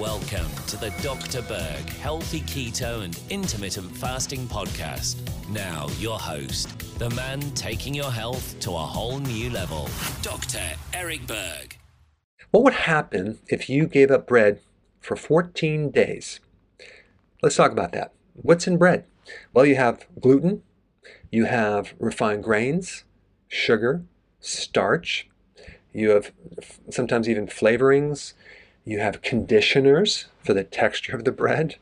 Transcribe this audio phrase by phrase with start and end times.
[0.00, 1.42] Welcome to the Dr.
[1.42, 5.16] Berg Healthy Keto and Intermittent Fasting Podcast.
[5.50, 9.90] Now, your host, the man taking your health to a whole new level,
[10.22, 10.62] Dr.
[10.94, 11.76] Eric Berg.
[12.50, 14.60] What would happen if you gave up bread
[15.02, 16.40] for 14 days?
[17.42, 18.14] Let's talk about that.
[18.32, 19.04] What's in bread?
[19.52, 20.62] Well, you have gluten,
[21.30, 23.04] you have refined grains,
[23.48, 24.02] sugar,
[24.40, 25.28] starch,
[25.92, 26.32] you have
[26.88, 28.32] sometimes even flavorings,
[28.84, 31.76] you have conditioners for the texture of the bread,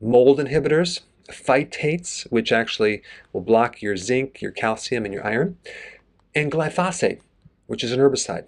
[0.00, 3.02] mold inhibitors, phytates, which actually
[3.32, 5.56] will block your zinc, your calcium, and your iron,
[6.34, 7.20] and glyphosate,
[7.66, 8.44] which is an herbicide.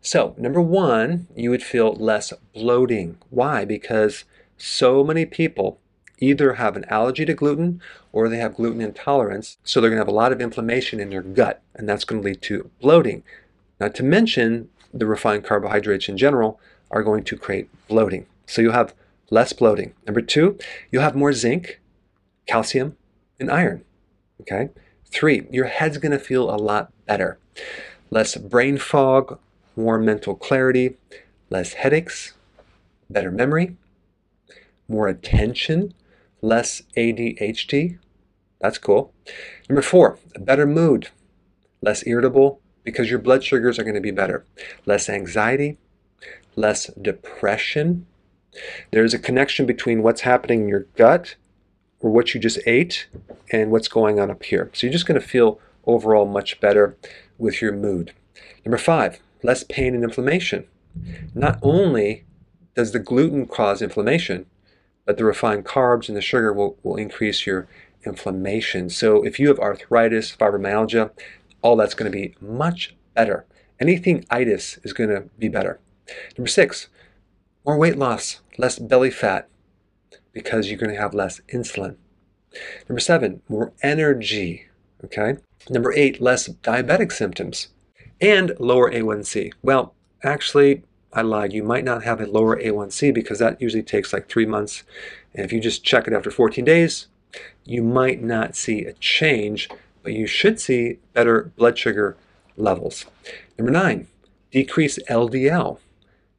[0.00, 3.18] So, number one, you would feel less bloating.
[3.30, 3.64] Why?
[3.64, 4.24] Because
[4.56, 5.80] so many people
[6.18, 7.80] either have an allergy to gluten
[8.12, 9.58] or they have gluten intolerance.
[9.64, 12.22] So, they're going to have a lot of inflammation in their gut, and that's going
[12.22, 13.22] to lead to bloating.
[13.80, 16.60] Not to mention, the refined carbohydrates in general
[16.90, 18.26] are going to create bloating.
[18.46, 18.94] So, you'll have
[19.30, 19.94] less bloating.
[20.06, 20.58] Number two,
[20.90, 21.80] you'll have more zinc,
[22.46, 22.96] calcium,
[23.38, 23.84] and iron.
[24.40, 24.70] Okay?
[25.06, 27.38] Three, your head's going to feel a lot better.
[28.10, 29.38] Less brain fog,
[29.76, 30.96] more mental clarity,
[31.50, 32.34] less headaches,
[33.08, 33.76] better memory,
[34.88, 35.94] more attention,
[36.42, 37.98] less ADHD.
[38.60, 39.12] That's cool.
[39.68, 41.08] Number four, a better mood,
[41.80, 44.44] less irritable because your blood sugars are going to be better,
[44.86, 45.78] less anxiety,
[46.56, 48.06] less depression.
[48.90, 51.36] There's a connection between what's happening in your gut
[52.00, 53.06] or what you just ate
[53.52, 54.70] and what's going on up here.
[54.72, 56.96] So you're just going to feel overall much better
[57.38, 58.12] with your mood.
[58.64, 60.66] Number five, less pain and inflammation.
[61.34, 62.24] Not only
[62.74, 64.46] does the gluten cause inflammation,
[65.04, 67.66] but the refined carbs and the sugar will, will increase your
[68.04, 68.90] inflammation.
[68.90, 71.10] So if you have arthritis, fibromyalgia,
[71.68, 73.44] all that's going to be much better.
[73.78, 75.78] Anything itis is going to be better.
[76.38, 76.88] Number six,
[77.66, 79.50] more weight loss, less belly fat,
[80.32, 81.96] because you're going to have less insulin.
[82.88, 84.68] Number seven, more energy.
[85.04, 85.36] Okay.
[85.68, 87.68] Number eight, less diabetic symptoms
[88.18, 89.52] and lower A1C.
[89.62, 89.94] Well,
[90.24, 91.52] actually, I lied.
[91.52, 94.84] You might not have a lower A1C because that usually takes like three months.
[95.34, 97.08] And if you just check it after 14 days,
[97.66, 99.68] you might not see a change,
[100.08, 102.16] but you should see better blood sugar
[102.56, 103.04] levels.
[103.58, 104.06] Number nine,
[104.50, 105.80] decrease LDL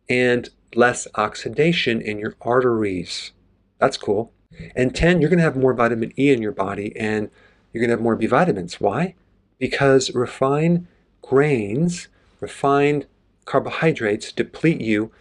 [0.10, 3.32] and less oxidation in your arteries.
[3.78, 4.34] That's cool.
[4.76, 7.30] And 10, you're going to have more vitamin E in your body and
[7.72, 8.82] you're going to have more B vitamins.
[8.82, 9.14] Why?
[9.60, 10.88] Because refined
[11.22, 12.08] grains,
[12.40, 13.06] refined
[13.46, 15.12] carbohydrates deplete you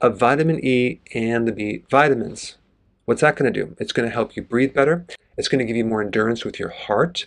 [0.00, 2.58] of vitamin E and the B vitamins.
[3.06, 3.74] What's that going to do?
[3.80, 5.04] It's going to help you breathe better.
[5.38, 7.26] It's going to give you more endurance with your heart.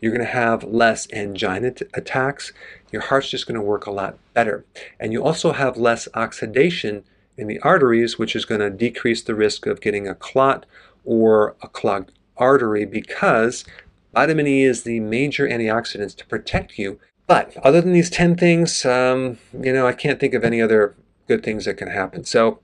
[0.00, 2.52] You're going to have less angina attacks.
[2.92, 4.66] Your heart's just going to work a lot better.
[5.00, 7.04] And you also have less oxidation
[7.38, 10.66] in the arteries, which is going to decrease the risk of getting a clot
[11.04, 13.64] or a clogged artery because
[14.12, 18.84] vitamin E is the major antioxidants to protect you but other than these 10 things,
[18.84, 20.94] um, you know, I can't think of any other
[21.26, 22.24] good things that can happen.
[22.24, 22.60] So,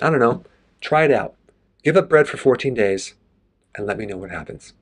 [0.00, 0.44] I don't know.
[0.80, 1.34] Try it out.
[1.82, 3.14] Give up bread for 14 days
[3.76, 4.74] and let me know what happens.